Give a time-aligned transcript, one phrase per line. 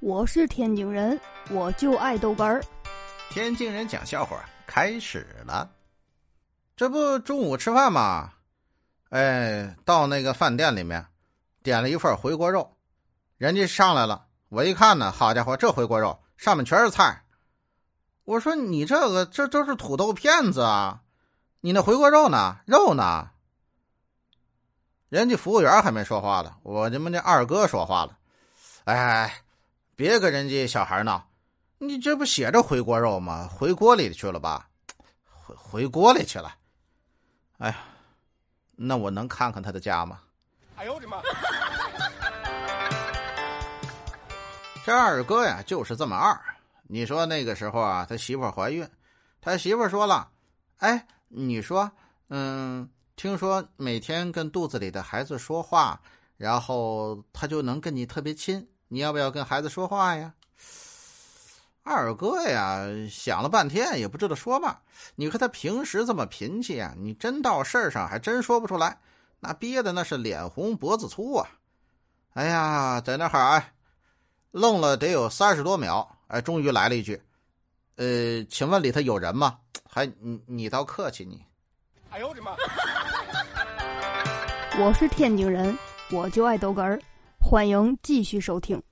[0.00, 1.20] 我是天津人，
[1.50, 2.62] 我就爱豆干儿。
[3.30, 5.68] 天津人讲笑话开始了。
[6.76, 8.32] 这不中午吃饭吗？
[9.10, 11.04] 哎，到那个饭店里面，
[11.64, 12.76] 点了一份回锅肉，
[13.38, 14.26] 人家上来了。
[14.50, 17.24] 我一看呢，好家伙，这回锅肉上面全是菜。
[18.22, 21.00] 我说你这个这都是土豆片子啊！
[21.60, 22.58] 你那回锅肉呢？
[22.66, 23.30] 肉呢？
[25.08, 28.16] 人家服务员还没说话了，我这么那二哥说话了。
[28.84, 29.42] 哎。
[29.98, 31.28] 别跟人家小孩闹，
[31.78, 33.48] 你这不写着回锅肉吗？
[33.48, 34.68] 回锅里去了吧？
[35.28, 36.54] 回回锅里去了。
[37.56, 37.78] 哎呀，
[38.76, 40.20] 那我能看看他的家吗？
[40.76, 41.20] 哎呦我的妈！
[44.86, 46.40] 这二哥呀，就是这么二。
[46.84, 48.88] 你说那个时候啊，他媳妇怀孕，
[49.40, 50.30] 他媳妇说了
[50.78, 51.90] ：“哎，你说，
[52.28, 56.00] 嗯，听说每天跟肚子里的孩子说话，
[56.36, 60.32] 然后他就能跟你特别亲。”你要不要跟孩子说话呀？
[61.82, 64.76] 二哥呀，想了半天也不知道说嘛。
[65.14, 68.98] 你看他平时这么贫气啊，你真到事儿上还真说不出来，
[69.40, 71.48] 那憋的那是脸红脖子粗啊。
[72.34, 73.72] 哎呀，在那哈哎，
[74.50, 77.22] 愣了得有三十多秒，哎，终于来了一句
[77.96, 79.58] ：“呃，请问里头有人吗？”
[79.90, 81.42] 还你你倒客气你。
[82.10, 82.52] 哎呦我的妈！
[84.78, 85.76] 我是天津人，
[86.10, 87.00] 我就爱逗哏儿。
[87.50, 88.82] 欢迎继续收听。